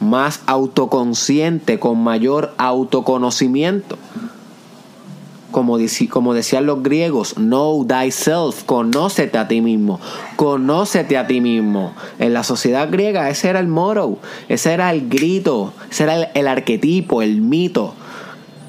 más 0.00 0.40
autoconsciente, 0.46 1.78
con 1.78 2.02
mayor 2.02 2.54
autoconocimiento 2.56 3.98
como, 5.54 6.34
decían 6.34 6.66
los 6.66 6.82
griegos, 6.82 7.34
know 7.34 7.86
thyself, 7.86 8.64
conócete 8.64 9.38
a 9.38 9.46
ti 9.46 9.60
mismo, 9.60 10.00
conócete 10.34 11.16
a 11.16 11.28
ti 11.28 11.40
mismo. 11.40 11.94
En 12.18 12.34
la 12.34 12.42
sociedad 12.42 12.88
griega 12.90 13.30
ese 13.30 13.50
era 13.50 13.60
el 13.60 13.68
moro, 13.68 14.18
ese 14.48 14.72
era 14.72 14.90
el 14.90 15.08
grito, 15.08 15.72
ese 15.88 16.02
era 16.02 16.22
el, 16.24 16.48
arquetipo, 16.48 17.22
el 17.22 17.40
mito 17.40 17.94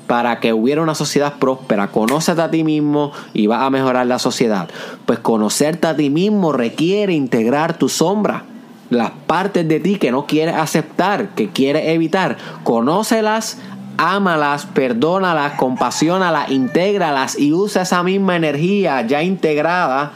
para 0.05 0.39
que 0.39 0.53
hubiera 0.53 0.83
una 0.83 0.93
sociedad 0.93 1.39
próspera. 1.39 1.87
Conócete 1.87 2.43
a 2.43 2.51
ti 2.51 2.63
mismo 2.63 3.11
y 3.33 3.47
vas 3.47 3.63
a 3.63 3.71
mejorar 3.71 4.05
la 4.05 4.19
sociedad. 4.19 4.69
Pues 5.07 5.17
conocerte 5.17 5.87
a 5.87 5.95
ti 5.95 6.11
mismo 6.11 6.51
requiere 6.51 7.13
integrar 7.13 7.79
tu 7.79 7.89
sombra. 7.89 8.43
Las 8.91 9.09
partes 9.25 9.67
de 9.67 9.79
ti 9.79 9.95
que 9.95 10.11
no 10.11 10.27
quieres 10.27 10.53
aceptar, 10.53 11.29
que 11.29 11.49
quieres 11.49 11.87
evitar, 11.87 12.37
conócelas, 12.63 13.57
ámalas, 13.97 14.65
perdónalas, 14.65 15.53
compasiónalas, 15.53 16.49
intégralas 16.51 17.37
y 17.37 17.53
usa 17.53 17.83
esa 17.83 18.03
misma 18.03 18.35
energía 18.35 19.01
ya 19.01 19.23
integrada 19.23 20.11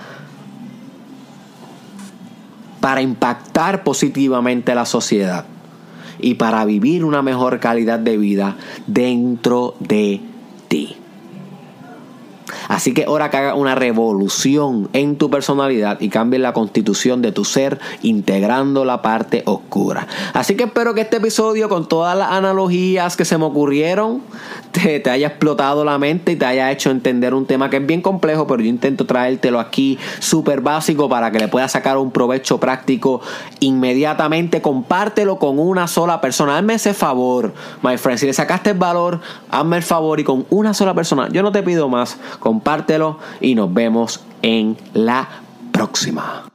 para 2.80 3.02
impactar 3.02 3.84
positivamente 3.84 4.74
la 4.76 4.86
sociedad 4.86 5.46
y 6.20 6.36
para 6.36 6.66
vivir 6.66 7.06
una 7.06 7.22
mejor 7.22 7.60
calidad 7.60 8.00
de 8.00 8.18
vida 8.18 8.56
dentro 8.88 9.76
de 9.80 10.22
ti. 10.68 10.98
Así 12.80 12.94
que 12.94 13.04
ahora 13.04 13.30
que 13.30 13.36
haga 13.36 13.56
una 13.56 13.76
revolución 13.76 14.88
en 14.94 15.18
tu 15.18 15.30
personalidad 15.30 16.00
y 16.00 16.08
cambie 16.08 16.40
la 16.40 16.54
constitución 16.54 17.22
de 17.22 17.34
tu 17.34 17.44
ser, 17.44 17.78
integrando 18.04 18.86
la 18.86 19.02
parte 19.02 19.44
oscura. 19.48 20.08
Así 20.32 20.56
que 20.56 20.64
espero 20.64 20.94
que 20.94 21.02
este 21.02 21.18
episodio, 21.18 21.68
con 21.68 21.90
todas 21.90 22.18
las 22.18 22.32
analogías 22.32 23.18
que 23.18 23.26
se 23.26 23.38
me 23.38 23.44
ocurrieron, 23.44 24.22
te, 25.04 25.10
haya 25.10 25.28
explotado 25.28 25.84
la 25.84 25.98
mente 25.98 26.34
y 26.34 26.36
te 26.36 26.46
haya 26.46 26.72
hecho 26.72 26.92
entender 26.92 27.34
un 27.34 27.46
tema 27.46 27.70
que 27.70 27.78
es 27.78 27.86
bien 27.86 28.02
complejo, 28.02 28.48
pero 28.48 28.62
yo 28.62 28.70
intento 28.70 29.06
traértelo 29.06 29.60
aquí 29.60 29.98
súper 30.20 30.62
básico 30.62 31.10
para 31.10 31.32
que 31.32 31.40
le 31.40 31.48
puedas 31.48 31.72
sacar 31.72 31.98
un 31.98 32.12
provecho 32.12 32.60
práctico 32.60 33.22
inmediatamente. 33.60 34.62
Compártelo 34.62 35.40
con 35.40 35.60
una 35.60 35.88
sola 35.88 36.22
persona. 36.22 36.58
Hazme 36.58 36.76
ese 36.76 36.94
favor, 36.94 37.54
my 37.84 37.98
friend. 37.98 38.20
Si 38.20 38.26
le 38.26 38.34
sacaste 38.34 38.72
el 38.72 38.78
valor, 38.78 39.20
hazme 39.50 39.78
el 39.78 39.84
favor 39.84 40.20
y 40.20 40.24
con 40.24 40.46
una 40.50 40.74
sola 40.74 40.94
persona. 40.94 41.30
Yo 41.30 41.44
no 41.44 41.52
te 41.52 41.64
pido 41.64 41.90
más. 41.90 42.18
Compártelo 42.40 43.20
y 43.42 43.56
nos 43.56 43.74
vemos 43.74 44.22
en 44.42 44.78
la 44.94 45.28
próxima. 45.72 46.50